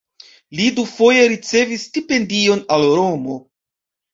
[0.59, 3.39] Li dufoje ricevis stipendion al Romo.